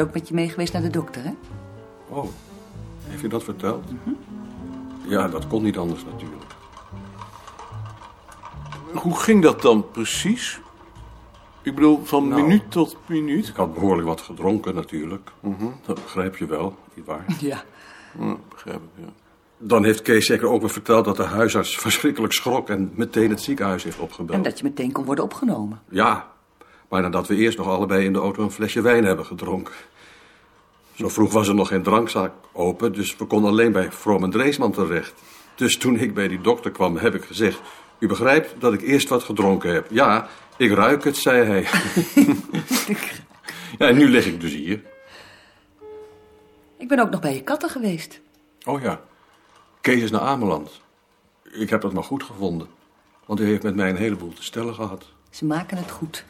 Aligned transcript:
ook 0.00 0.14
met 0.14 0.28
je 0.28 0.34
mee 0.34 0.48
geweest 0.48 0.72
naar 0.72 0.82
de 0.82 0.90
dokter, 0.90 1.22
hè? 1.24 1.32
Oh, 2.08 2.26
heeft 3.04 3.20
je 3.20 3.28
dat 3.28 3.44
verteld? 3.44 3.84
Ja, 5.06 5.28
dat 5.28 5.46
kon 5.46 5.62
niet 5.62 5.78
anders 5.78 6.04
natuurlijk. 6.04 6.42
Hoe 8.94 9.16
ging 9.16 9.42
dat 9.42 9.62
dan 9.62 9.90
precies? 9.90 10.60
Ik 11.62 11.74
bedoel, 11.74 12.00
van 12.04 12.28
Nou. 12.28 12.42
minuut 12.42 12.70
tot 12.70 12.96
minuut? 13.06 13.48
Ik 13.48 13.56
had 13.56 13.74
behoorlijk 13.74 14.08
wat 14.08 14.20
gedronken 14.20 14.74
natuurlijk. 14.74 15.30
Dat 15.86 16.02
begrijp 16.02 16.36
je 16.36 16.46
wel, 16.46 16.76
nietwaar? 16.94 17.24
Ja. 17.40 17.62
Ja, 18.18 18.36
begrijp 18.48 18.76
ik, 18.76 19.04
ja. 19.04 19.08
Dan 19.58 19.84
heeft 19.84 20.02
Kees 20.02 20.26
zeker 20.26 20.48
ook 20.48 20.60
weer 20.60 20.70
verteld 20.70 21.04
dat 21.04 21.16
de 21.16 21.22
huisarts 21.22 21.76
verschrikkelijk 21.86 22.32
schrok 22.32 22.68
en 22.68 22.90
meteen 22.94 23.30
het 23.30 23.40
ziekenhuis 23.42 23.84
heeft 23.84 23.98
opgebeld. 23.98 24.36
En 24.36 24.42
dat 24.42 24.58
je 24.58 24.64
meteen 24.64 24.92
kon 24.92 25.04
worden 25.04 25.24
opgenomen. 25.24 25.80
Ja, 25.88 26.30
maar 26.90 27.02
nadat 27.02 27.26
we 27.26 27.36
eerst 27.36 27.58
nog 27.58 27.66
allebei 27.66 28.04
in 28.04 28.12
de 28.12 28.18
auto 28.18 28.42
een 28.42 28.50
flesje 28.50 28.80
wijn 28.80 29.04
hebben 29.04 29.26
gedronken. 29.26 29.74
Zo 30.94 31.08
vroeg 31.08 31.32
was 31.32 31.48
er 31.48 31.54
nog 31.54 31.68
geen 31.68 31.82
drankzaak 31.82 32.32
open, 32.52 32.92
dus 32.92 33.16
we 33.16 33.24
konden 33.24 33.50
alleen 33.50 33.72
bij 33.72 33.92
Vroom 33.92 34.24
en 34.24 34.30
Dreesman 34.30 34.72
terecht. 34.72 35.14
Dus 35.54 35.76
toen 35.76 35.96
ik 35.96 36.14
bij 36.14 36.28
die 36.28 36.40
dokter 36.40 36.70
kwam, 36.70 36.96
heb 36.96 37.14
ik 37.14 37.24
gezegd... 37.24 37.60
U 37.98 38.06
begrijpt 38.06 38.60
dat 38.60 38.72
ik 38.72 38.80
eerst 38.80 39.08
wat 39.08 39.22
gedronken 39.22 39.72
heb. 39.72 39.86
Ja, 39.90 40.28
ik 40.56 40.72
ruik 40.72 41.04
het, 41.04 41.16
zei 41.16 41.44
hij. 41.44 41.60
ja, 43.78 43.88
en 43.88 43.96
nu 43.96 44.08
lig 44.08 44.26
ik 44.26 44.40
dus 44.40 44.52
hier. 44.52 44.82
Ik 46.76 46.88
ben 46.88 46.98
ook 46.98 47.10
nog 47.10 47.20
bij 47.20 47.34
je 47.34 47.42
katten 47.42 47.70
geweest. 47.70 48.20
Oh 48.64 48.82
ja, 48.82 49.00
Kees 49.80 50.02
is 50.02 50.10
naar 50.10 50.20
Ameland. 50.20 50.80
Ik 51.52 51.70
heb 51.70 51.80
dat 51.80 51.92
maar 51.92 52.04
goed 52.04 52.22
gevonden. 52.22 52.68
Want 53.26 53.38
hij 53.38 53.48
heeft 53.48 53.62
met 53.62 53.74
mij 53.74 53.90
een 53.90 53.96
heleboel 53.96 54.32
te 54.32 54.42
stellen 54.42 54.74
gehad. 54.74 55.06
Ze 55.30 55.44
maken 55.44 55.76
het 55.76 55.90
goed. 55.90 56.24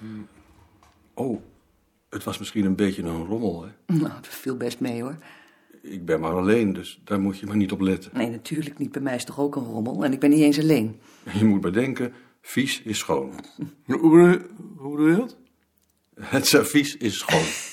Oh, 1.15 1.41
het 2.09 2.25
was 2.25 2.39
misschien 2.39 2.65
een 2.65 2.77
beetje 2.77 3.03
een 3.03 3.25
rommel, 3.27 3.63
hè? 3.65 3.95
Nou, 3.95 4.13
dat 4.15 4.27
viel 4.27 4.57
best 4.57 4.81
mee, 4.81 5.03
hoor. 5.03 5.17
Ik 5.83 6.05
ben 6.05 6.21
maar 6.21 6.33
alleen, 6.33 6.73
dus 6.73 7.01
daar 7.05 7.21
moet 7.21 7.39
je 7.39 7.47
maar 7.47 7.57
niet 7.57 7.73
op 7.73 7.81
letten. 7.81 8.11
Nee, 8.15 8.31
natuurlijk 8.31 8.79
niet. 8.79 8.93
Bij 8.93 9.03
mij 9.03 9.15
is 9.15 9.25
toch 9.25 9.41
ook 9.41 9.57
een 9.57 9.65
rommel. 9.65 10.05
En 10.05 10.13
ik 10.13 10.21
ben 10.21 10.31
niet 10.31 10.41
eens 10.41 10.59
alleen. 10.59 11.01
Je 11.33 11.45
moet 11.45 11.61
bedenken, 11.61 12.13
vies 12.41 12.83
is 12.83 12.99
schoon. 12.99 13.33
Hoe 13.87 13.97
bedoel 13.97 14.27
je, 14.27 14.47
hoe 14.77 14.91
bedoel 14.91 15.09
je 15.09 15.17
dat? 15.17 15.37
Het 16.21 16.47
servies 16.47 16.97
is 16.97 17.19
schoon. 17.19 17.45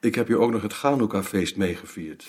Ik 0.00 0.14
heb 0.14 0.28
je 0.28 0.38
ook 0.38 0.50
nog 0.50 0.62
het 0.62 0.72
Chanukka-feest 0.72 1.56
meegevierd. 1.56 2.28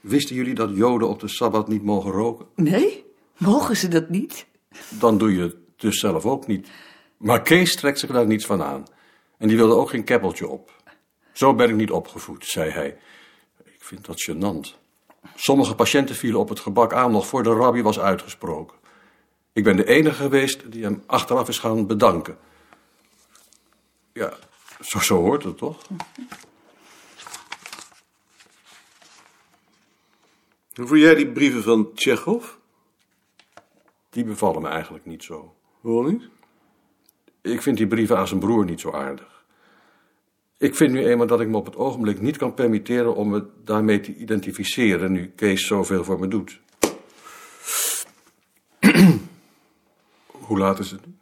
Wisten 0.00 0.36
jullie 0.36 0.54
dat 0.54 0.70
Joden 0.76 1.08
op 1.08 1.20
de 1.20 1.28
Sabbat 1.28 1.68
niet 1.68 1.82
mogen 1.82 2.10
roken? 2.10 2.46
Nee? 2.54 3.04
Mogen 3.38 3.76
ze 3.76 3.88
dat 3.88 4.08
niet? 4.08 4.46
Dan 4.98 5.18
doe 5.18 5.32
je 5.32 5.40
het 5.40 5.56
dus 5.82 6.00
zelf 6.00 6.26
ook 6.26 6.46
niet. 6.46 6.68
Maar 7.16 7.42
Kees 7.42 7.76
trekt 7.76 7.98
zich 7.98 8.10
daar 8.10 8.26
niets 8.26 8.46
van 8.46 8.62
aan. 8.62 8.86
En 9.38 9.48
die 9.48 9.56
wilde 9.56 9.74
ook 9.74 9.90
geen 9.90 10.04
keppeltje 10.04 10.48
op. 10.48 10.82
Zo 11.32 11.54
ben 11.54 11.68
ik 11.68 11.74
niet 11.74 11.90
opgevoed, 11.90 12.46
zei 12.46 12.70
hij. 12.70 12.98
Ik 13.64 13.82
vind 13.82 14.04
dat 14.04 14.30
gênant. 14.30 14.80
Sommige 15.34 15.74
patiënten 15.74 16.14
vielen 16.14 16.40
op 16.40 16.48
het 16.48 16.60
gebak 16.60 16.92
aan 16.92 17.10
nog 17.10 17.26
voor 17.26 17.42
de 17.42 17.54
rabbi 17.54 17.82
was 17.82 17.98
uitgesproken. 17.98 18.76
Ik 19.52 19.64
ben 19.64 19.76
de 19.76 19.86
enige 19.86 20.22
geweest 20.22 20.72
die 20.72 20.84
hem 20.84 21.02
achteraf 21.06 21.48
is 21.48 21.58
gaan 21.58 21.86
bedanken. 21.86 22.38
Ja, 24.12 24.32
zo, 24.80 24.98
zo 24.98 25.20
hoort 25.20 25.44
het 25.44 25.58
toch? 25.58 25.86
Hoe 30.74 30.86
vond 30.86 31.00
jij 31.00 31.14
die 31.14 31.32
brieven 31.32 31.62
van 31.62 31.92
Tsjechov? 31.94 32.46
Die 34.10 34.24
bevallen 34.24 34.62
me 34.62 34.68
eigenlijk 34.68 35.06
niet 35.06 35.24
zo. 35.24 35.54
Niet? 35.82 36.28
Ik 37.40 37.62
vind 37.62 37.76
die 37.76 37.86
brieven 37.86 38.16
aan 38.18 38.28
zijn 38.28 38.40
broer 38.40 38.64
niet 38.64 38.80
zo 38.80 38.90
aardig. 38.90 39.44
Ik 40.58 40.74
vind 40.74 40.92
nu 40.92 41.06
eenmaal 41.06 41.26
dat 41.26 41.40
ik 41.40 41.48
me 41.48 41.56
op 41.56 41.64
het 41.64 41.76
ogenblik 41.76 42.20
niet 42.20 42.36
kan 42.36 42.54
permitteren 42.54 43.14
om 43.14 43.28
me 43.28 43.46
daarmee 43.64 44.00
te 44.00 44.14
identificeren 44.14 45.12
nu 45.12 45.26
Kees 45.36 45.66
zoveel 45.66 46.04
voor 46.04 46.20
me 46.20 46.28
doet. 46.28 46.60
Hoe 50.46 50.58
laat 50.58 50.78
is 50.78 50.90
het? 50.90 51.06
nu? 51.06 51.12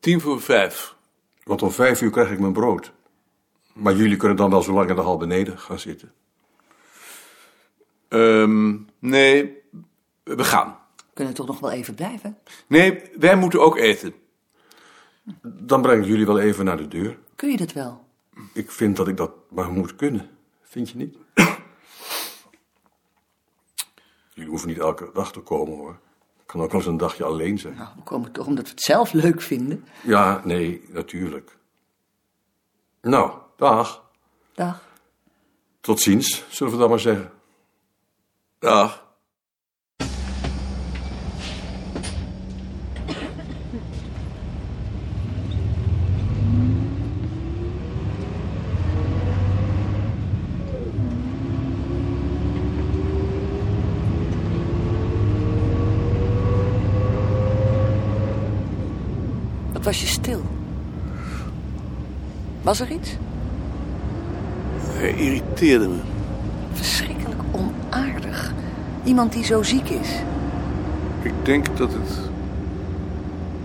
Tien 0.00 0.20
voor 0.20 0.40
vijf. 0.40 0.94
Want 1.42 1.62
om 1.62 1.70
vijf 1.70 2.00
uur 2.02 2.10
krijg 2.10 2.30
ik 2.30 2.38
mijn 2.38 2.52
brood. 2.52 2.92
Maar 3.72 3.94
jullie 3.94 4.16
kunnen 4.16 4.36
dan 4.36 4.50
wel 4.50 4.62
zo 4.62 4.72
lang 4.72 4.88
in 4.88 4.96
de 4.96 5.02
hal 5.02 5.16
beneden 5.16 5.58
gaan 5.58 5.78
zitten. 5.78 6.12
Ehm, 8.08 8.76
nee, 8.98 9.62
we 10.22 10.44
gaan. 10.44 10.78
We 11.18 11.24
kunnen 11.24 11.46
toch 11.46 11.54
nog 11.54 11.70
wel 11.70 11.78
even 11.78 11.94
blijven? 11.94 12.38
Nee, 12.66 13.02
wij 13.18 13.36
moeten 13.36 13.60
ook 13.60 13.76
eten. 13.76 14.14
Dan 15.42 15.82
breng 15.82 16.02
ik 16.02 16.08
jullie 16.08 16.26
wel 16.26 16.40
even 16.40 16.64
naar 16.64 16.76
de 16.76 16.88
deur. 16.88 17.18
Kun 17.34 17.50
je 17.50 17.56
dat 17.56 17.72
wel? 17.72 18.04
Ik 18.52 18.70
vind 18.70 18.96
dat 18.96 19.08
ik 19.08 19.16
dat 19.16 19.30
maar 19.50 19.70
moet 19.70 19.96
kunnen. 19.96 20.30
Vind 20.62 20.90
je 20.90 20.96
niet? 20.96 21.16
jullie 24.34 24.50
hoeven 24.50 24.68
niet 24.68 24.78
elke 24.78 25.10
dag 25.12 25.32
te 25.32 25.40
komen 25.40 25.76
hoor. 25.76 25.98
Kan 26.46 26.60
ook 26.60 26.70
wel 26.70 26.80
eens 26.80 26.90
een 26.90 26.96
dagje 26.96 27.24
alleen 27.24 27.58
zijn. 27.58 27.74
Nou, 27.74 27.88
we 27.96 28.02
komen 28.02 28.32
toch 28.32 28.46
omdat 28.46 28.64
we 28.64 28.70
het 28.70 28.82
zelf 28.82 29.12
leuk 29.12 29.40
vinden. 29.40 29.84
Ja, 30.02 30.40
nee, 30.44 30.84
natuurlijk. 30.88 31.56
Nou, 33.00 33.32
dag. 33.56 34.10
Dag. 34.54 34.88
Tot 35.80 36.00
ziens, 36.00 36.44
zullen 36.48 36.72
we 36.72 36.78
dan 36.78 36.88
maar 36.88 37.00
zeggen. 37.00 37.32
Dag. 38.58 39.06
Was 59.88 60.00
je 60.00 60.06
stil? 60.06 60.42
Was 62.62 62.80
er 62.80 62.90
iets? 62.90 63.16
Hij 64.82 65.10
irriteerde 65.10 65.88
me. 65.88 65.98
Verschrikkelijk 66.72 67.40
onaardig. 67.50 68.52
Iemand 69.04 69.32
die 69.32 69.44
zo 69.44 69.62
ziek 69.62 69.88
is. 69.88 70.08
Ik 71.22 71.32
denk 71.42 71.76
dat 71.76 71.92
het... 71.92 72.18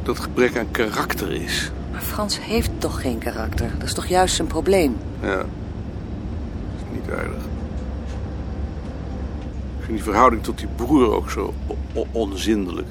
dat 0.03 0.19
gebrek 0.19 0.57
aan 0.57 0.72
karakter 0.72 1.31
is. 1.31 1.72
Maar 1.91 2.01
Frans 2.01 2.39
heeft 2.41 2.72
toch 2.78 3.01
geen 3.01 3.17
karakter? 3.17 3.72
Dat 3.78 3.88
is 3.88 3.94
toch 3.94 4.07
juist 4.07 4.35
zijn 4.35 4.47
probleem? 4.47 4.95
Ja. 5.22 5.35
Dat 5.35 5.45
is 6.75 7.01
niet 7.01 7.12
aardig. 7.12 7.44
Ik 9.78 9.85
vind 9.85 9.97
die 9.97 10.03
verhouding 10.03 10.44
tot 10.44 10.57
die 10.57 10.69
broer 10.75 11.13
ook 11.13 11.31
zo 11.31 11.53
onzindelijk. 12.12 12.88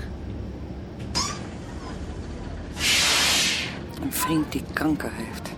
Vriend 4.22 4.53
die 4.53 4.62
kanker 4.72 5.10
heeft. 5.12 5.50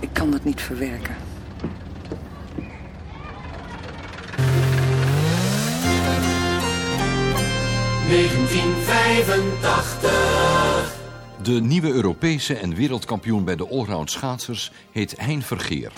Ik 0.00 0.08
kan 0.12 0.30
dat 0.30 0.44
niet 0.44 0.60
verwerken. 0.60 1.16
De 11.42 11.60
nieuwe 11.60 11.92
Europese 11.92 12.54
en 12.54 12.74
wereldkampioen 12.74 13.44
bij 13.44 13.56
de 13.56 13.68
allround 13.68 14.10
schaatsers 14.10 14.72
heet 14.92 15.20
Hein 15.20 15.42
Vergeer. 15.42 15.92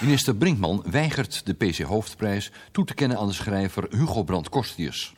Minister 0.00 0.36
Brinkman 0.36 0.84
weigert 0.90 1.46
de 1.46 1.52
PC 1.52 1.78
Hoofdprijs 1.78 2.52
toe 2.72 2.84
te 2.84 2.94
kennen 2.94 3.18
aan 3.18 3.28
de 3.28 3.34
schrijver 3.34 3.86
Hugo 3.90 4.22
Brandt 4.22 4.48
Kostius. 4.48 5.12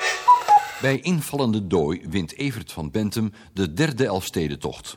Bij 0.80 1.00
invallende 1.00 1.66
dooi 1.66 2.00
wint 2.08 2.36
Evert 2.36 2.72
van 2.72 2.90
Bentum 2.90 3.32
de 3.52 3.72
derde 3.72 4.06
Elfstedentocht. 4.06 4.96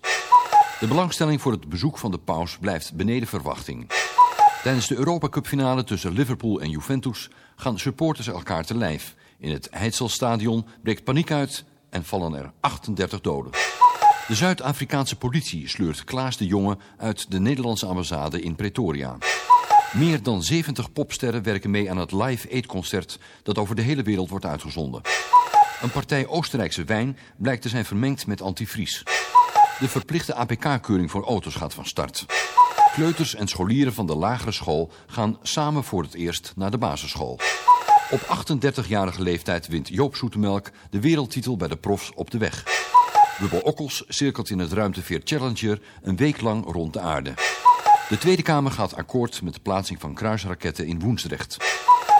De 0.80 0.88
belangstelling 0.88 1.42
voor 1.42 1.52
het 1.52 1.70
bezoek 1.70 1.98
van 1.98 2.12
de 2.12 2.18
paus 2.18 2.58
blijft 2.58 2.94
beneden 2.94 3.28
verwachting. 3.28 3.92
Tijdens 4.64 4.88
de 4.88 4.96
Europa 4.96 5.30
Cup 5.30 5.48
finale 5.48 5.84
tussen 5.84 6.12
Liverpool 6.12 6.62
en 6.62 6.70
Juventus 6.70 7.30
gaan 7.56 7.80
supporters 7.80 8.28
elkaar 8.28 8.66
te 8.66 8.78
lijf. 8.78 9.16
In 9.38 9.52
het 9.52 9.68
Heidselstadion 9.72 10.66
breekt 10.84 11.04
paniek 11.04 11.31
uit 11.31 11.64
en 11.90 12.06
vallen 12.06 12.34
er 12.34 12.52
38 12.60 13.22
doden. 13.22 13.52
De 14.28 14.36
Zuid-Afrikaanse 14.36 15.16
politie 15.16 15.68
sleurt 15.68 16.04
Klaas 16.04 16.38
de 16.38 16.46
Jonge 16.46 16.78
uit 16.98 17.31
de 17.31 17.40
Nederlandse 17.40 17.86
ambassade 17.86 18.42
in 18.42 18.56
Pretoria. 18.56 19.18
Meer 19.94 20.24
dan 20.24 20.44
70 20.44 20.92
popsterren 20.92 21.44
werken 21.44 21.72
mee 21.72 21.90
aan 21.90 21.98
het 21.98 22.12
Live 22.12 22.52
Aid 22.52 22.66
concert 22.66 23.20
dat 23.44 23.58
over 23.58 23.76
de 23.76 23.81
hele 23.81 24.04
wereld 24.04 24.30
wordt 24.30 24.46
uitgezonden. 24.46 25.02
Een 25.81 25.92
partij 25.92 26.28
Oostenrijkse 26.28 26.84
wijn 26.84 27.18
blijkt 27.38 27.62
te 27.62 27.70
zijn 27.70 27.86
vermengd 27.86 28.28
met 28.28 28.42
antivries. 28.42 29.04
De 29.80 29.88
verplichte 29.88 30.36
APK-keuring 30.36 31.12
voor 31.12 31.24
auto's 31.24 31.56
gaat 31.56 31.74
van 31.74 31.86
start. 31.86 32.26
Kleuters 32.94 33.36
en 33.36 33.48
scholieren 33.48 33.94
van 33.94 34.08
de 34.08 34.16
lagere 34.16 34.52
school 34.52 34.92
gaan 35.08 35.38
samen 35.42 35.84
voor 35.84 36.04
het 36.04 36.14
eerst 36.14 36.54
naar 36.56 36.72
de 36.72 36.78
basisschool. 36.78 37.40
Op 38.12 38.20
38-jarige 38.20 39.22
leeftijd 39.22 39.68
wint 39.68 39.88
Joop 39.88 40.16
Zoetemelk 40.16 40.72
de 40.90 41.00
wereldtitel 41.00 41.58
bij 41.58 41.68
de 41.68 41.78
profs 41.78 42.12
op 42.14 42.31
de 42.31 42.38
weg. 42.38 42.64
Bubbel 43.40 43.60
Okkels 43.60 44.04
cirkelt 44.08 44.50
in 44.50 44.60
het 44.60 44.72
ruimteveer 44.72 45.22
Challenger 45.24 45.81
een 46.02 46.16
week 46.16 46.42
lang 46.42 46.66
rond 46.66 46.94
de 46.94 47.00
aarde. 47.00 47.34
De 48.10 48.18
Tweede 48.18 48.42
Kamer 48.42 48.72
gaat 48.72 48.96
akkoord 48.96 49.42
met 49.42 49.54
de 49.54 49.60
plaatsing 49.60 50.00
van 50.00 50.14
kruisraketten 50.14 50.88
in 50.88 51.00
Woensdrecht. 51.00 51.79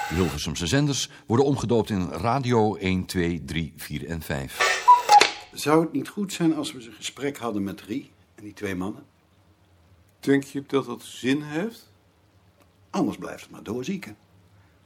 Hilversumse 0.10 0.68
zenders 0.68 1.10
worden 1.26 1.46
omgedoopt 1.46 1.90
in 1.90 2.10
Radio 2.10 2.76
1, 2.76 3.06
2, 3.06 3.46
3, 3.46 3.74
4 3.76 4.08
en 4.08 4.22
5. 4.22 4.86
Zou 5.54 5.82
het 5.82 5.92
niet 5.92 6.08
goed 6.08 6.34
zijn 6.34 6.56
als 6.56 6.72
we 6.72 6.86
een 6.86 6.94
gesprek 6.94 7.38
hadden 7.38 7.64
met 7.64 7.82
Rie 7.82 8.12
en 8.36 8.44
die 8.44 8.54
twee 8.54 8.76
mannen? 8.76 9.04
Denk 10.20 10.44
je 10.44 10.64
dat 10.68 10.86
dat 10.86 11.04
zin 11.04 11.42
heeft? 11.42 11.92
Anders 12.90 13.18
blijft 13.18 13.42
het 13.42 13.52
maar 13.52 13.64
doorzieken. 13.64 14.18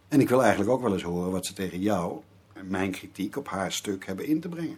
En 0.08 0.20
ik 0.20 0.30
wil 0.30 0.42
eigenlijk 0.42 0.72
ook 0.72 0.82
wel 0.82 0.94
eens 0.94 1.04
horen 1.04 1.32
wat 1.32 1.46
ze 1.46 1.54
tegen 1.54 1.80
jou 1.80 2.22
en 2.54 2.68
mijn 2.68 2.92
kritiek 2.92 3.36
op 3.36 3.48
haar 3.48 3.72
stuk 3.72 4.06
hebben 4.06 4.26
in 4.26 4.40
te 4.40 4.50
brengen. 4.50 4.78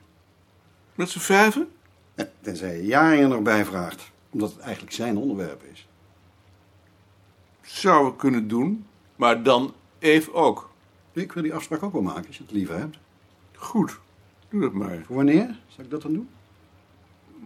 Met 0.95 1.09
z'n 1.09 1.19
vijven? 1.19 1.67
Ja, 2.15 2.29
Tenzij 2.41 2.75
je 2.75 2.85
Jaring 2.85 3.21
er 3.21 3.27
nog 3.27 3.41
bij 3.41 3.65
vraagt, 3.65 4.11
omdat 4.29 4.51
het 4.51 4.59
eigenlijk 4.59 4.93
zijn 4.93 5.17
onderwerp 5.17 5.63
is. 5.71 5.87
Zouden 7.61 8.11
we 8.11 8.17
kunnen 8.17 8.47
doen, 8.47 8.85
maar 9.15 9.43
dan 9.43 9.73
Eve 9.99 10.33
ook. 10.33 10.69
Ik 11.11 11.31
wil 11.31 11.43
die 11.43 11.53
afspraak 11.53 11.83
ook 11.83 11.93
wel 11.93 12.01
maken, 12.01 12.27
als 12.27 12.37
je 12.37 12.43
het 12.43 12.51
liever 12.51 12.77
hebt. 12.77 12.97
Goed, 13.55 13.99
doe 14.49 14.61
dat 14.61 14.73
maar. 14.73 15.03
Voor 15.05 15.15
wanneer? 15.15 15.59
Zal 15.67 15.83
ik 15.83 15.89
dat 15.89 16.01
dan 16.01 16.13
doen? 16.13 16.29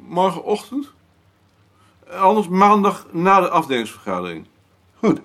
Morgenochtend? 0.08 0.92
Anders 2.10 2.48
maandag 2.48 3.08
na 3.12 3.42
de 3.42 3.50
afdelingsvergadering. 3.50 4.46
Goed. 4.96 5.20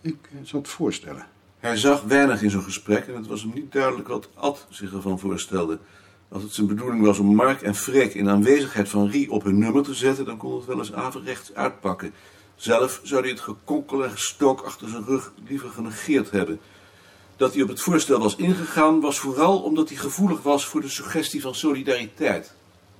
Ik 0.00 0.16
eh, 0.32 0.38
zal 0.42 0.60
het 0.60 0.68
voorstellen. 0.68 1.26
Hij 1.58 1.76
zag 1.76 2.02
weinig 2.02 2.42
in 2.42 2.50
zo'n 2.50 2.62
gesprek 2.62 3.06
en 3.06 3.14
het 3.14 3.26
was 3.26 3.42
hem 3.42 3.50
niet 3.54 3.72
duidelijk 3.72 4.08
wat 4.08 4.28
Ad 4.34 4.66
zich 4.70 4.92
ervan 4.92 5.18
voorstelde. 5.18 5.78
Als 6.28 6.42
het 6.42 6.52
zijn 6.52 6.66
bedoeling 6.66 7.04
was 7.04 7.18
om 7.18 7.34
Mark 7.34 7.62
en 7.62 7.74
Freek 7.74 8.14
in 8.14 8.28
aanwezigheid 8.28 8.88
van 8.88 9.08
Rie 9.08 9.30
op 9.30 9.44
hun 9.44 9.58
nummer 9.58 9.82
te 9.82 9.94
zetten, 9.94 10.24
dan 10.24 10.36
kon 10.36 10.56
het 10.56 10.64
wel 10.64 10.78
eens 10.78 10.92
averechts 10.92 11.54
uitpakken. 11.54 12.12
Zelf 12.56 13.00
zou 13.02 13.20
hij 13.20 13.30
het 13.30 13.40
gekonkel 13.40 14.04
en 14.04 14.10
gestook 14.10 14.60
achter 14.60 14.88
zijn 14.88 15.04
rug 15.04 15.32
liever 15.48 15.70
genegeerd 15.70 16.30
hebben. 16.30 16.60
Dat 17.36 17.52
hij 17.52 17.62
op 17.62 17.68
het 17.68 17.80
voorstel 17.80 18.18
was 18.18 18.36
ingegaan, 18.36 19.00
was 19.00 19.18
vooral 19.18 19.62
omdat 19.62 19.88
hij 19.88 19.98
gevoelig 19.98 20.42
was 20.42 20.66
voor 20.66 20.80
de 20.80 20.88
suggestie 20.88 21.40
van 21.40 21.54
solidariteit. 21.54 22.54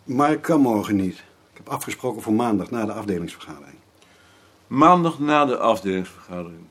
Maar 0.04 0.32
ik 0.32 0.42
kan 0.42 0.60
morgen 0.60 0.96
niet. 0.96 1.16
Ik 1.50 1.56
heb 1.56 1.68
afgesproken 1.68 2.22
voor 2.22 2.32
maandag 2.32 2.70
na 2.70 2.84
de 2.84 2.92
afdelingsvergadering. 2.92 3.78
Maandag 4.66 5.18
na 5.18 5.44
de 5.44 5.58
afdelingsvergadering. 5.58 6.64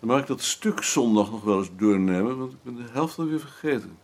Dan 0.00 0.08
mag 0.08 0.20
ik 0.20 0.26
dat 0.26 0.42
stuk 0.42 0.82
zondag 0.82 1.30
nog 1.30 1.42
wel 1.42 1.58
eens 1.58 1.70
doornemen, 1.76 2.38
want 2.38 2.52
ik 2.52 2.58
ben 2.62 2.76
de 2.76 2.84
helft 2.92 3.18
alweer 3.18 3.40
vergeten. 3.40 3.98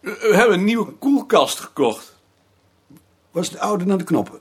We 0.00 0.18
we 0.20 0.36
hebben 0.36 0.58
een 0.58 0.64
nieuwe 0.64 0.92
koelkast 0.92 1.60
gekocht. 1.60 2.16
Was 3.30 3.50
de 3.50 3.60
oude 3.60 3.84
naar 3.84 3.98
de 3.98 4.04
knoppen? 4.04 4.40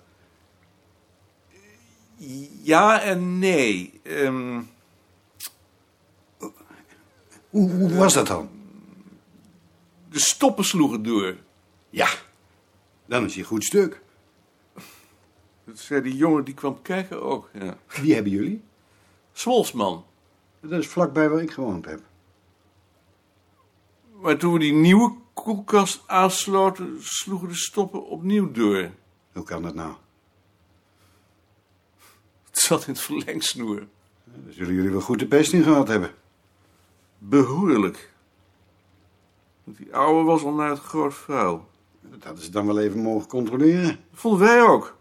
Ja 2.62 3.01
en 3.01 3.39
nee. 3.39 4.00
Ehm, 4.04 4.62
Hoe, 7.50 7.69
hoe 7.71 7.94
was 7.94 8.13
dat 8.13 8.27
dan? 8.27 8.50
de 10.13 10.19
stoppen 10.19 10.63
sloegen 10.65 11.04
door. 11.04 11.36
Ja, 11.89 12.07
dan 13.06 13.25
is 13.25 13.36
hij 13.36 13.44
goed 13.44 13.63
stuk. 13.63 14.01
Dat 15.65 15.80
zei 15.80 16.01
die 16.01 16.15
jongen 16.15 16.44
die 16.44 16.54
kwam 16.54 16.81
kijken 16.81 17.21
ook. 17.21 17.50
Ja. 17.54 17.77
Wie 18.01 18.13
hebben 18.13 18.31
jullie? 18.31 18.63
Zwolsman. 19.31 20.06
Dat 20.60 20.80
is 20.80 20.88
vlakbij 20.88 21.30
waar 21.30 21.42
ik 21.42 21.51
gewoond 21.51 21.86
heb. 21.86 22.00
Maar 24.21 24.38
toen 24.38 24.54
we 24.54 24.60
die 24.60 24.74
nieuwe 24.74 25.15
koelkast 25.33 26.04
aansloten, 26.06 26.98
sloegen 27.00 27.48
de 27.48 27.56
stoppen 27.56 28.06
opnieuw 28.06 28.51
door. 28.51 28.92
Hoe 29.31 29.44
kan 29.44 29.62
dat 29.62 29.74
nou? 29.75 29.94
Zat 32.63 32.88
in 32.88 32.94
het 32.94 33.01
verlengsnoer. 33.01 33.88
Daar 34.24 34.54
zullen 34.54 34.74
jullie 34.74 34.92
wel 34.92 35.01
goed 35.01 35.19
de 35.19 35.27
pest 35.27 35.54
in 35.54 35.63
gehad 35.63 35.88
hebben. 35.88 36.12
Behoorlijk. 37.18 38.13
Want 39.63 39.77
die 39.77 39.95
oude 39.95 40.24
was 40.24 40.44
al 40.44 40.54
naar 40.54 40.69
het 40.69 40.80
groot 40.80 41.13
vuil. 41.13 41.69
Dat 42.01 42.24
hadden 42.24 42.44
ze 42.44 42.51
dan 42.51 42.65
wel 42.65 42.80
even 42.80 43.01
mogen 43.01 43.27
controleren. 43.27 43.88
Dat 43.88 44.19
vonden 44.19 44.39
wij 44.39 44.62
ook. 44.62 44.98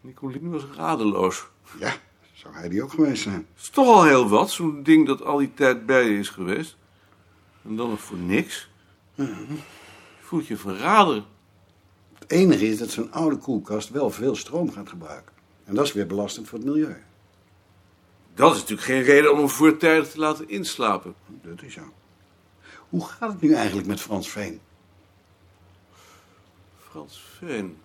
Nicolien 0.00 0.50
was 0.50 0.64
radeloos. 0.74 1.46
Ja, 1.78 1.94
zou 2.32 2.54
hij 2.54 2.68
die 2.68 2.82
ook 2.82 2.90
geweest 2.90 3.22
zijn? 3.22 3.46
Het 3.54 3.62
is 3.62 3.68
toch 3.68 3.86
al 3.86 4.04
heel 4.04 4.28
wat, 4.28 4.50
zo'n 4.50 4.82
ding 4.82 5.06
dat 5.06 5.22
al 5.22 5.38
die 5.38 5.54
tijd 5.54 5.86
bij 5.86 6.04
je 6.04 6.18
is 6.18 6.28
geweest. 6.28 6.76
En 7.62 7.76
dan 7.76 7.90
nog 7.90 8.00
voor 8.00 8.18
niks. 8.18 8.68
Je 9.14 9.62
voelt 10.20 10.46
je 10.46 10.56
verrader. 10.56 11.24
Het 12.18 12.30
enige 12.30 12.66
is 12.66 12.78
dat 12.78 12.90
zo'n 12.90 13.12
oude 13.12 13.36
koelkast 13.36 13.90
wel 13.90 14.10
veel 14.10 14.36
stroom 14.36 14.72
gaat 14.72 14.88
gebruiken. 14.88 15.34
En 15.66 15.74
dat 15.74 15.86
is 15.86 15.92
weer 15.92 16.06
belastend 16.06 16.48
voor 16.48 16.58
het 16.58 16.66
milieu. 16.66 16.96
Dat 18.34 18.54
is 18.54 18.60
natuurlijk 18.60 18.88
geen 18.88 19.02
reden 19.02 19.32
om 19.32 19.38
hem 19.38 19.48
voortijdig 19.48 20.10
te 20.10 20.18
laten 20.18 20.48
inslapen. 20.48 21.14
Dat 21.42 21.62
is 21.62 21.72
zo. 21.72 21.92
Hoe 22.88 23.06
gaat 23.06 23.32
het 23.32 23.40
nu 23.40 23.54
eigenlijk 23.54 23.86
met 23.86 24.00
Frans 24.00 24.28
Veen? 24.28 24.60
Frans 26.78 27.22
Veen. 27.38 27.76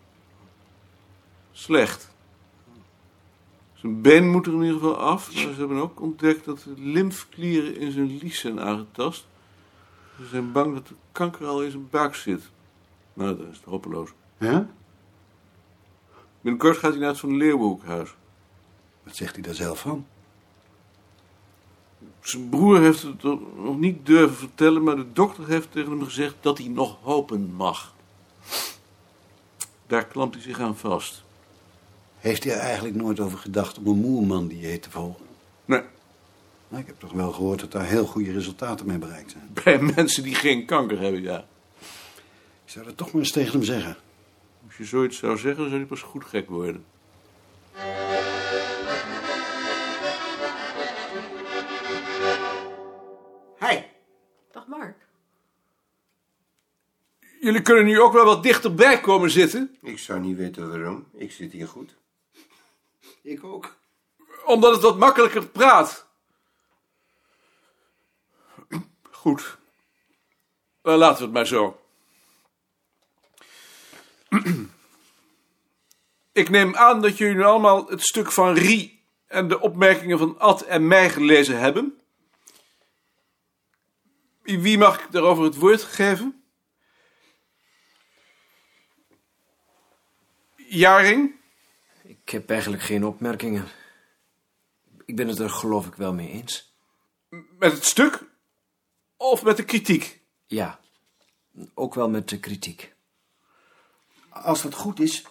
Slecht. 1.52 2.10
Zijn 3.74 4.02
been 4.02 4.30
moet 4.30 4.46
er 4.46 4.54
in 4.54 4.62
ieder 4.62 4.80
geval 4.80 4.98
af. 4.98 5.34
Maar 5.34 5.54
ze 5.54 5.60
hebben 5.60 5.78
ook 5.78 6.02
ontdekt 6.02 6.46
dat 6.46 6.60
de 6.64 6.82
lymfklieren 6.82 7.78
in 7.78 7.92
zijn 7.92 8.18
lies 8.18 8.40
zijn 8.40 8.60
aangetast. 8.60 9.28
Ze 10.18 10.26
zijn 10.26 10.52
bang 10.52 10.74
dat 10.74 10.88
de 10.88 10.96
kanker 11.12 11.46
al 11.46 11.64
in 11.64 11.72
zijn 11.72 11.90
buik 11.90 12.16
zit. 12.16 12.42
Nou, 13.14 13.38
dat 13.38 13.48
is 13.48 13.56
het 13.56 13.66
hopeloos. 13.66 14.10
Ja? 14.38 14.70
Binnenkort 16.42 16.78
gaat 16.78 16.92
hij 16.92 17.00
naar 17.00 17.10
het 17.10 17.20
Van 17.20 17.38
Leeuwenhoekhuis. 17.38 18.16
Wat 19.04 19.16
zegt 19.16 19.34
hij 19.34 19.44
daar 19.44 19.54
zelf 19.54 19.80
van? 19.80 20.06
Zijn 22.22 22.50
broer 22.50 22.80
heeft 22.82 23.02
het 23.02 23.24
nog 23.56 23.78
niet 23.80 24.06
durven 24.06 24.38
vertellen, 24.38 24.84
maar 24.84 24.96
de 24.96 25.12
dokter 25.14 25.48
heeft 25.48 25.72
tegen 25.72 25.90
hem 25.90 26.04
gezegd 26.04 26.36
dat 26.42 26.58
hij 26.58 26.68
nog 26.68 26.98
hopen 27.02 27.54
mag. 27.54 27.94
Daar 29.88 30.06
klampt 30.06 30.36
hij 30.36 30.44
zich 30.44 30.60
aan 30.60 30.78
vast. 30.78 31.24
Heeft 32.18 32.44
hij 32.44 32.54
er 32.54 32.60
eigenlijk 32.60 32.96
nooit 32.96 33.20
over 33.20 33.38
gedacht 33.38 33.78
om 33.78 33.88
een 33.88 33.98
moerman-dieet 33.98 34.82
te 34.82 34.90
volgen? 34.90 35.26
Nee, 35.66 35.82
Nou, 36.68 36.82
ik 36.82 36.88
heb 36.88 37.00
toch 37.00 37.12
wel 37.12 37.32
gehoord 37.32 37.60
dat 37.60 37.72
daar 37.72 37.86
heel 37.86 38.06
goede 38.06 38.32
resultaten 38.32 38.86
mee 38.86 38.98
bereikt 38.98 39.32
zijn. 39.32 39.50
bij 39.64 39.82
mensen 39.82 40.24
die 40.24 40.36
geen 40.36 40.66
kanker 40.66 41.00
hebben, 41.00 41.22
ja. 41.22 41.46
Ik 42.66 42.78
zou 42.78 42.86
dat 42.86 42.98
toch 42.98 43.12
maar 43.12 43.22
eens 43.22 43.32
tegen 43.32 43.52
hem 43.52 43.64
zeggen. 43.64 43.98
Als 44.72 44.80
je 44.80 44.86
zoiets 44.86 45.18
zou 45.18 45.38
zeggen, 45.38 45.62
dan 45.62 45.70
zou 45.70 45.80
hij 45.80 45.90
pas 45.90 46.02
goed 46.02 46.26
gek 46.26 46.50
worden. 46.50 46.86
Hij. 53.58 53.92
Dag 54.52 54.68
Mark. 54.68 54.98
Jullie 57.42 57.62
kunnen 57.62 57.86
nu 57.86 58.00
ook 58.00 58.14
wel 58.14 58.26
wat 58.26 58.44
dichterbij 58.44 59.02
komen 59.02 59.30
zitten, 59.30 59.78
Ik 59.82 60.00
zou 60.00 60.20
niet 60.20 60.38
weten 60.38 60.70
waarom. 60.70 61.08
Ik 61.14 61.32
zit 61.32 61.52
hier 61.52 61.68
goed. 61.68 61.96
Ik 63.22 63.44
ook. 63.44 63.76
omdat 64.46 64.74
het 64.74 64.82
wat 64.82 64.98
makkelijker 64.98 65.48
praat. 65.48 66.08
Goed. 69.12 69.58
Dan 70.82 70.98
laten 70.98 71.18
we 71.18 71.24
het 71.24 71.34
maar 71.34 71.48
zo. 71.48 71.81
Ik 76.32 76.50
neem 76.50 76.76
aan 76.76 77.02
dat 77.02 77.18
jullie 77.18 77.36
nu 77.36 77.44
allemaal 77.44 77.88
het 77.88 78.02
stuk 78.02 78.32
van 78.32 78.54
Rie 78.54 79.04
en 79.28 79.48
de 79.48 79.60
opmerkingen 79.60 80.18
van 80.18 80.40
Ad 80.40 80.62
en 80.62 80.88
mij 80.88 81.10
gelezen 81.10 81.60
hebben. 81.60 82.02
Wie- 84.44 84.78
mag 84.78 85.04
ik 85.04 85.12
daarover 85.12 85.44
het 85.44 85.56
woord 85.56 85.82
geven? 85.84 86.44
Jaring? 90.56 91.36
Ik 92.04 92.30
heb 92.30 92.50
eigenlijk 92.50 92.84
geen 92.84 93.06
opmerkingen. 93.06 93.68
Ik 95.06 95.16
ben 95.16 95.28
het 95.28 95.40
er 95.40 95.50
geloof 95.50 95.88
ik 95.88 95.96
wel 95.96 96.14
mee 96.14 96.30
eens. 96.30 96.74
Met 97.30 97.72
het 97.72 97.86
stuk? 97.86 98.24
Of 99.18 99.44
met 99.44 99.58
de 99.58 99.66
kritiek? 99.66 100.22
Ja, 100.46 100.80
ook 101.74 101.94
wel 101.94 102.10
met 102.10 102.30
de 102.30 102.40
kritiek. 102.40 102.94
Als 104.32 104.62
dat 104.62 104.74
goed 104.74 105.00
is, 105.00 105.26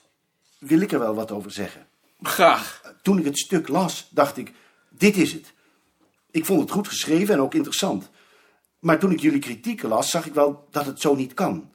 wil 0.59 0.81
ik 0.81 0.93
er 0.93 0.99
wel 0.99 1.15
wat 1.15 1.31
over 1.31 1.51
zeggen. 1.51 1.87
Graag. 2.23 2.95
Toen 3.03 3.19
ik 3.19 3.25
het 3.25 3.39
stuk 3.39 3.69
las, 3.69 4.09
dacht 4.11 4.37
ik, 4.37 4.53
dit 4.89 5.17
is 5.17 5.33
het. 5.33 5.53
Ik 6.31 6.45
vond 6.45 6.61
het 6.61 6.71
goed 6.71 6.89
geschreven 6.89 7.35
en 7.35 7.41
ook 7.41 7.55
interessant. 7.55 8.11
Maar 8.79 8.99
toen 8.99 9.13
ik 9.13 9.21
jullie 9.21 9.39
kritieken 9.39 9.89
las, 9.89 10.11
zag 10.11 10.27
ik 10.27 10.35
wel 10.35 10.69
dat 10.71 10.87
het 10.87 11.01
zo 11.01 11.15
niet 11.15 11.35
kan. 11.35 11.73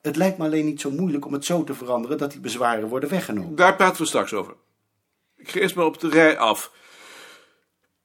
Het 0.00 0.16
lijkt 0.16 0.38
me 0.38 0.44
alleen 0.44 0.64
niet 0.64 0.80
zo 0.80 0.90
moeilijk 0.90 1.24
om 1.24 1.32
het 1.32 1.44
zo 1.44 1.64
te 1.64 1.74
veranderen 1.74 2.18
dat 2.18 2.30
die 2.30 2.40
bezwaren 2.40 2.88
worden 2.88 3.08
weggenomen. 3.08 3.56
Daar 3.56 3.76
praten 3.76 4.00
we 4.00 4.06
straks 4.06 4.32
over. 4.32 4.54
Ik 5.36 5.50
ga 5.50 5.60
eerst 5.60 5.74
maar 5.74 5.84
op 5.84 6.00
de 6.00 6.08
rij 6.08 6.38
af. 6.38 6.72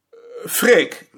Eh, 0.09 0.17
Freek, 0.49 1.09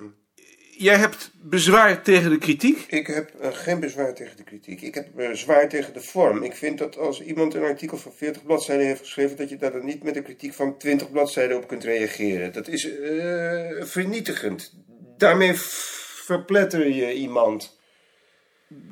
jij 0.83 0.97
hebt 0.97 1.31
bezwaar 1.41 2.01
tegen 2.01 2.29
de 2.29 2.37
kritiek? 2.37 2.85
Ik 2.87 3.07
heb 3.07 3.29
eh, 3.39 3.53
geen 3.53 3.79
bezwaar 3.79 4.13
tegen 4.13 4.37
de 4.37 4.43
kritiek. 4.43 4.81
Ik 4.81 4.95
heb 4.95 5.07
bezwaar 5.15 5.69
tegen 5.69 5.93
de 5.93 6.01
vorm. 6.01 6.43
Ik 6.43 6.55
vind 6.55 6.77
dat 6.77 6.97
als 6.97 7.21
iemand 7.21 7.53
een 7.53 7.63
artikel 7.63 7.97
van 7.97 8.13
40 8.13 8.43
bladzijden 8.43 8.85
heeft 8.85 8.99
geschreven, 8.99 9.37
dat 9.37 9.49
je 9.49 9.57
daar 9.57 9.71
dan 9.71 9.85
niet 9.85 10.03
met 10.03 10.15
een 10.15 10.23
kritiek 10.23 10.53
van 10.53 10.77
20 10.77 11.11
bladzijden 11.11 11.57
op 11.57 11.67
kunt 11.67 11.83
reageren. 11.83 12.53
Dat 12.53 12.67
is 12.67 12.97
eh, 12.97 13.69
vernietigend. 13.79 14.73
Daarmee 15.17 15.53
verpletter 16.25 16.87
je 16.87 17.13
iemand. 17.13 17.81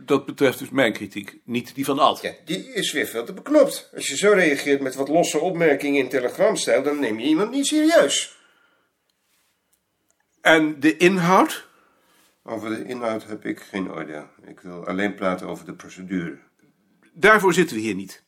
Dat 0.05 0.25
betreft 0.25 0.59
dus 0.59 0.69
mijn 0.69 0.93
kritiek, 0.93 1.37
niet 1.45 1.75
die 1.75 1.85
van 1.85 1.99
Alt. 1.99 2.21
Ja, 2.21 2.33
die 2.45 2.73
is 2.73 2.91
weer 2.91 3.07
veel 3.07 3.25
te 3.25 3.33
beknopt. 3.33 3.89
Als 3.95 4.07
je 4.07 4.17
zo 4.17 4.31
reageert 4.31 4.81
met 4.81 4.95
wat 4.95 5.07
losse 5.07 5.39
opmerkingen 5.39 5.99
in 6.03 6.09
telegramstijl, 6.09 6.83
dan 6.83 6.99
neem 6.99 7.19
je 7.19 7.27
iemand 7.27 7.51
niet 7.51 7.67
serieus. 7.67 8.39
En 10.41 10.79
de 10.79 10.97
inhoud? 10.97 11.69
Over 12.43 12.69
de 12.69 12.85
inhoud 12.85 13.25
heb 13.25 13.45
ik 13.45 13.59
geen 13.59 13.91
oordeel. 13.91 14.27
Ik 14.43 14.59
wil 14.59 14.85
alleen 14.85 15.15
praten 15.15 15.47
over 15.47 15.65
de 15.65 15.73
procedure. 15.73 16.39
Daarvoor 17.13 17.53
zitten 17.53 17.75
we 17.75 17.81
hier 17.81 17.95
niet. 17.95 18.23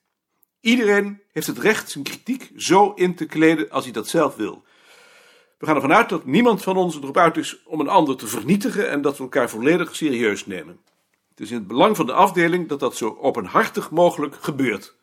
Iedereen 0.59 1.21
heeft 1.31 1.47
het 1.47 1.57
recht 1.57 1.89
zijn 1.89 2.03
kritiek 2.03 2.51
zo 2.55 2.93
in 2.93 3.15
te 3.15 3.25
kleden 3.25 3.69
als 3.69 3.83
hij 3.83 3.93
dat 3.93 4.07
zelf 4.07 4.35
wil. 4.35 4.63
We 5.57 5.65
gaan 5.65 5.75
ervan 5.75 5.93
uit 5.93 6.09
dat 6.09 6.25
niemand 6.25 6.63
van 6.63 6.77
ons 6.77 6.95
erop 6.95 7.17
uit 7.17 7.37
is 7.37 7.63
om 7.63 7.79
een 7.79 7.87
ander 7.87 8.17
te 8.17 8.27
vernietigen 8.27 8.89
en 8.89 9.01
dat 9.01 9.17
we 9.17 9.23
elkaar 9.23 9.49
volledig 9.49 9.95
serieus 9.95 10.45
nemen. 10.45 10.79
Het 11.29 11.39
is 11.39 11.51
in 11.51 11.57
het 11.57 11.67
belang 11.67 11.95
van 11.95 12.05
de 12.05 12.13
afdeling 12.13 12.67
dat 12.67 12.79
dat 12.79 12.97
zo 12.97 13.17
openhartig 13.21 13.91
mogelijk 13.91 14.35
gebeurt. 14.35 14.95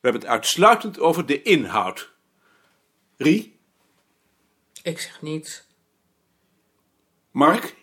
We 0.00 0.08
hebben 0.08 0.20
het 0.20 0.30
uitsluitend 0.30 0.98
over 0.98 1.26
de 1.26 1.42
inhoud. 1.42 2.12
Rie, 3.16 3.58
Ik 4.82 5.00
zeg 5.00 5.22
niets. 5.22 5.68
Mark, 7.30 7.76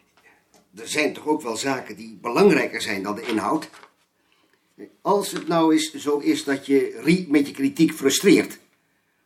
Er 0.78 0.88
zijn 0.88 1.14
toch 1.14 1.28
ook 1.28 1.42
wel 1.42 1.58
zaken 1.58 1.96
die 1.96 2.18
belangrijker 2.22 2.82
zijn 2.82 3.04
dan 3.04 3.16
de 3.16 3.22
inhoud? 3.22 3.70
Als 5.02 5.32
het 5.32 5.48
nou 5.48 5.74
eens 5.74 5.94
zo 5.94 6.18
is 6.18 6.44
dat 6.44 6.66
je 6.66 7.00
Rie 7.04 7.28
met 7.30 7.48
je 7.48 7.54
kritiek 7.54 7.94
frustreert, 7.94 8.60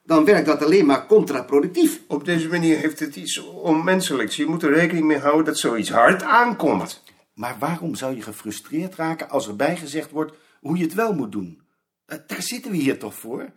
dan 0.03 0.25
werkt 0.25 0.46
dat 0.46 0.63
alleen 0.63 0.86
maar 0.86 1.05
contraproductief. 1.08 2.01
Op 2.08 2.25
deze 2.25 2.48
manier 2.48 2.77
heeft 2.77 3.00
het 3.00 3.15
iets 3.15 3.38
onmenselijks. 3.38 4.36
Je 4.36 4.46
moet 4.46 4.63
er 4.63 4.74
rekening 4.74 5.05
mee 5.05 5.17
houden 5.20 5.46
dat 5.46 5.58
zoiets 5.58 5.89
hard 5.89 6.24
aankomt. 6.24 7.03
Maar 7.34 7.55
waarom 7.60 7.96
zou 7.96 8.15
je 8.15 8.22
gefrustreerd 8.22 8.96
raken 8.96 9.29
als 9.29 9.48
erbij 9.48 9.77
gezegd 9.77 10.12
wordt 10.12 10.34
hoe 10.60 10.77
je 10.77 10.84
het 10.84 10.93
wel 10.93 11.13
moet 11.13 11.31
doen? 11.31 11.62
Eh, 12.05 12.17
Daar 12.27 12.41
zitten 12.41 12.72
we 12.72 12.77
hier 12.77 13.00
toch 13.00 13.13
voor? 13.13 13.51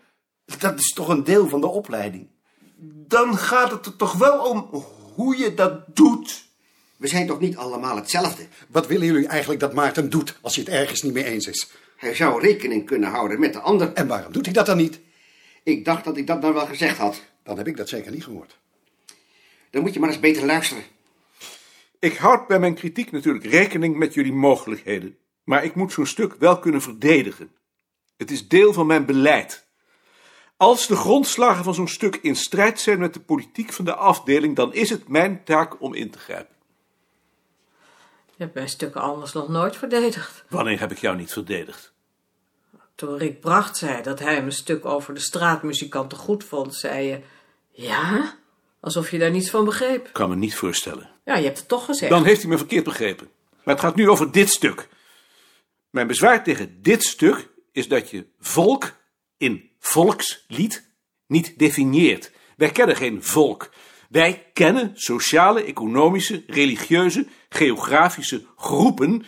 Dat 0.58 0.78
is 0.78 0.92
toch 0.92 1.08
een 1.08 1.24
deel 1.24 1.48
van 1.48 1.60
de 1.60 1.66
opleiding? 1.66 2.28
Dan 3.06 3.36
gaat 3.36 3.70
het 3.70 3.86
er 3.86 3.96
toch 3.96 4.12
wel 4.12 4.38
om 4.50 4.84
hoe 5.14 5.36
je 5.36 5.54
dat 5.54 5.96
doet. 5.96 6.52
We 6.96 7.08
zijn 7.08 7.26
toch 7.26 7.40
niet 7.40 7.56
allemaal 7.56 7.96
hetzelfde? 7.96 8.46
Wat 8.68 8.86
willen 8.86 9.06
jullie 9.06 9.26
eigenlijk 9.26 9.60
dat 9.60 9.74
Maarten 9.74 10.10
doet 10.10 10.38
als 10.40 10.54
hij 10.54 10.64
het 10.64 10.74
ergens 10.74 11.02
niet 11.02 11.12
mee 11.12 11.24
eens 11.24 11.46
is? 11.46 11.70
Hij 11.96 12.14
zou 12.14 12.40
rekening 12.40 12.86
kunnen 12.86 13.10
houden 13.10 13.40
met 13.40 13.52
de 13.52 13.58
ander. 13.58 13.92
En 13.92 14.06
waarom 14.06 14.32
doet 14.32 14.44
hij 14.44 14.54
dat 14.54 14.66
dan 14.66 14.76
niet? 14.76 15.00
Ik 15.62 15.84
dacht 15.84 16.04
dat 16.04 16.16
ik 16.16 16.26
dat 16.26 16.40
nou 16.40 16.54
wel 16.54 16.66
gezegd 16.66 16.98
had. 16.98 17.22
Dan 17.42 17.56
heb 17.56 17.66
ik 17.66 17.76
dat 17.76 17.88
zeker 17.88 18.12
niet 18.12 18.24
gehoord. 18.24 18.58
Dan 19.70 19.82
moet 19.82 19.94
je 19.94 20.00
maar 20.00 20.08
eens 20.08 20.20
beter 20.20 20.46
luisteren. 20.46 20.84
ik 21.98 22.16
houd 22.16 22.46
bij 22.46 22.58
mijn 22.58 22.74
kritiek 22.74 23.12
natuurlijk 23.12 23.44
rekening 23.44 23.96
met 23.96 24.14
jullie 24.14 24.32
mogelijkheden. 24.32 25.16
Maar 25.44 25.64
ik 25.64 25.74
moet 25.74 25.92
zo'n 25.92 26.06
stuk 26.06 26.34
wel 26.38 26.58
kunnen 26.58 26.82
verdedigen. 26.82 27.50
Het 28.16 28.30
is 28.30 28.48
deel 28.48 28.72
van 28.72 28.86
mijn 28.86 29.04
beleid. 29.04 29.66
Als 30.56 30.86
de 30.86 30.96
grondslagen 30.96 31.64
van 31.64 31.74
zo'n 31.74 31.88
stuk 31.88 32.16
in 32.16 32.36
strijd 32.36 32.80
zijn 32.80 32.98
met 32.98 33.14
de 33.14 33.20
politiek 33.20 33.72
van 33.72 33.84
de 33.84 33.94
afdeling, 33.94 34.56
dan 34.56 34.74
is 34.74 34.90
het 34.90 35.08
mijn 35.08 35.44
taak 35.44 35.80
om 35.82 35.94
in 35.94 36.10
te 36.10 36.18
grijpen. 36.18 36.53
Je 38.36 38.42
hebt 38.42 38.54
mijn 38.54 38.68
stukken 38.68 39.00
anders 39.00 39.32
nog 39.32 39.48
nooit 39.48 39.76
verdedigd. 39.76 40.44
Wanneer 40.48 40.80
heb 40.80 40.90
ik 40.90 40.98
jou 40.98 41.16
niet 41.16 41.32
verdedigd? 41.32 41.92
Toen 42.94 43.16
Rick 43.16 43.40
Bracht 43.40 43.76
zei 43.76 44.02
dat 44.02 44.18
hij 44.18 44.38
een 44.38 44.52
stuk 44.52 44.84
over 44.84 45.14
de 45.14 45.20
straatmuzikanten 45.20 46.18
goed 46.18 46.44
vond, 46.44 46.74
zei 46.74 47.06
je... 47.06 47.20
Ja? 47.70 48.34
Alsof 48.80 49.10
je 49.10 49.18
daar 49.18 49.30
niets 49.30 49.50
van 49.50 49.64
begreep. 49.64 50.06
Ik 50.06 50.12
kan 50.12 50.28
me 50.28 50.36
niet 50.36 50.54
voorstellen. 50.54 51.10
Ja, 51.24 51.36
je 51.36 51.44
hebt 51.44 51.58
het 51.58 51.68
toch 51.68 51.84
gezegd. 51.84 52.10
Dan 52.10 52.24
heeft 52.24 52.40
hij 52.40 52.50
me 52.50 52.56
verkeerd 52.56 52.84
begrepen. 52.84 53.30
Maar 53.64 53.74
het 53.74 53.84
gaat 53.84 53.94
nu 53.94 54.08
over 54.08 54.32
dit 54.32 54.48
stuk. 54.48 54.88
Mijn 55.90 56.06
bezwaar 56.06 56.44
tegen 56.44 56.82
dit 56.82 57.04
stuk 57.04 57.48
is 57.72 57.88
dat 57.88 58.10
je 58.10 58.26
volk 58.40 58.92
in 59.36 59.70
volkslied 59.78 60.90
niet 61.26 61.58
definieert. 61.58 62.30
Wij 62.56 62.70
kennen 62.70 62.96
geen 62.96 63.22
volk. 63.22 63.70
Wij 64.14 64.50
kennen 64.52 64.90
sociale, 64.94 65.64
economische, 65.64 66.44
religieuze, 66.46 67.26
geografische 67.48 68.46
groepen 68.56 69.24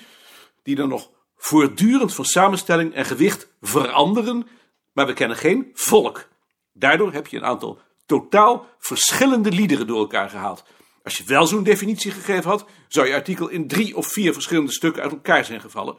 die 0.63 0.75
dan 0.75 0.89
nog 0.89 1.11
voortdurend 1.37 2.15
van 2.15 2.25
samenstelling 2.25 2.95
en 2.95 3.05
gewicht 3.05 3.49
veranderen, 3.61 4.47
maar 4.93 5.07
we 5.07 5.13
kennen 5.13 5.37
geen 5.37 5.71
volk. 5.75 6.29
Daardoor 6.73 7.13
heb 7.13 7.27
je 7.27 7.37
een 7.37 7.45
aantal 7.45 7.79
totaal 8.07 8.67
verschillende 8.79 9.51
liederen 9.51 9.87
door 9.87 9.99
elkaar 9.99 10.31
gehaald. 10.31 10.65
Als 11.03 11.17
je 11.17 11.25
wel 11.25 11.47
zo'n 11.47 11.63
definitie 11.63 12.11
gegeven 12.11 12.51
had, 12.51 12.67
zou 12.89 13.07
je 13.07 13.15
artikel 13.15 13.49
in 13.49 13.69
drie 13.69 13.97
of 13.97 14.13
vier 14.13 14.33
verschillende 14.33 14.73
stukken 14.73 15.03
uit 15.03 15.13
elkaar 15.13 15.45
zijn 15.45 15.61
gevallen. 15.61 15.97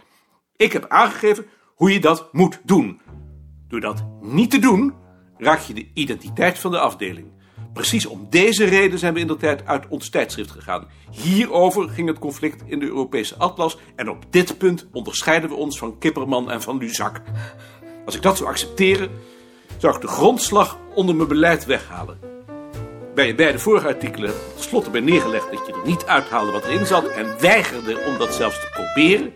Ik 0.55 0.73
heb 0.73 0.85
aangegeven 0.87 1.45
hoe 1.75 1.93
je 1.93 1.99
dat 1.99 2.33
moet 2.33 2.59
doen. 2.63 3.01
Door 3.67 3.81
dat 3.81 4.05
niet 4.21 4.51
te 4.51 4.59
doen, 4.59 4.93
raak 5.37 5.59
je 5.59 5.73
de 5.73 5.91
identiteit 5.93 6.59
van 6.59 6.71
de 6.71 6.79
afdeling. 6.79 7.36
Precies 7.77 8.05
om 8.05 8.27
deze 8.29 8.65
reden 8.65 8.99
zijn 8.99 9.13
we 9.13 9.19
in 9.19 9.27
de 9.27 9.37
tijd 9.37 9.65
uit 9.65 9.87
ons 9.87 10.09
tijdschrift 10.09 10.51
gegaan. 10.51 10.87
Hierover 11.11 11.89
ging 11.89 12.07
het 12.07 12.19
conflict 12.19 12.63
in 12.65 12.79
de 12.79 12.85
Europese 12.85 13.35
atlas 13.35 13.77
en 13.95 14.09
op 14.09 14.25
dit 14.29 14.57
punt 14.57 14.87
onderscheiden 14.91 15.49
we 15.49 15.55
ons 15.55 15.77
van 15.77 15.97
Kipperman 15.97 16.51
en 16.51 16.61
van 16.61 16.77
Luzak. 16.77 17.21
Als 18.05 18.15
ik 18.15 18.21
dat 18.21 18.37
zou 18.37 18.49
accepteren, 18.49 19.09
zou 19.77 19.95
ik 19.95 20.01
de 20.01 20.07
grondslag 20.07 20.77
onder 20.93 21.15
mijn 21.15 21.27
beleid 21.27 21.65
weghalen. 21.65 22.19
Bij 23.15 23.27
je 23.27 23.35
beide 23.35 23.59
vorige 23.59 23.87
artikelen 23.87 24.33
tenslotte 24.55 24.89
bij 24.89 25.01
neergelegd 25.01 25.51
dat 25.51 25.67
je 25.67 25.73
er 25.73 25.87
niet 25.87 26.05
uithaalde 26.05 26.51
wat 26.51 26.65
erin 26.65 26.85
zat 26.85 27.07
en 27.07 27.39
weigerde 27.39 27.99
om 28.07 28.17
dat 28.17 28.33
zelfs 28.33 28.59
te 28.59 28.69
proberen. 28.73 29.33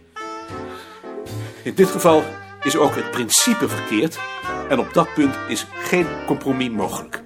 In 1.64 1.74
dit 1.74 1.90
geval 1.90 2.24
is 2.62 2.78
ook 2.78 2.96
het 2.96 3.12
principe 3.12 3.70
verkeerd 3.70 4.20
en 4.70 4.80
op 4.80 4.94
dat 4.94 5.14
punt 5.14 5.36
is 5.48 5.66
geen 5.74 6.08
compromis 6.26 6.70
mogelijk. 6.70 7.21